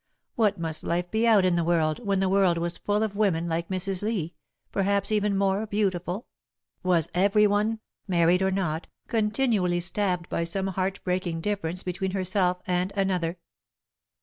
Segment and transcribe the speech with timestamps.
[0.33, 3.47] What must life be out in the world, when the world was full of women
[3.47, 4.01] like Mrs.
[4.01, 4.33] Lee,
[4.71, 6.25] perhaps even more beautiful?
[6.81, 12.91] Was everyone, married or not, continually stabbed by some heart breaking difference between herself and
[12.95, 13.37] another?